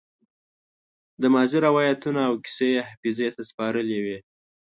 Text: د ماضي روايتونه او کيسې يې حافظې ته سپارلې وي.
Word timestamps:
د 1.21 1.23
ماضي 1.35 1.57
روايتونه 1.67 2.21
او 2.29 2.33
کيسې 2.43 2.67
يې 2.75 2.81
حافظې 2.89 3.29
ته 3.35 3.41
سپارلې 3.49 3.99
وي. 4.05 4.17